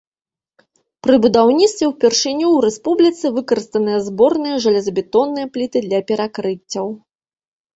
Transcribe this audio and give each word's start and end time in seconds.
Пры 1.07 1.15
будаўніцтве 1.25 1.85
ўпершыню 1.89 2.47
ў 2.51 2.57
рэспубліцы 2.65 3.25
выкарыстаныя 3.37 3.99
зборныя 4.09 4.55
жалезабетонныя 4.67 5.45
пліты 5.59 5.77
для 5.89 5.99
перакрыццяў. 6.09 6.87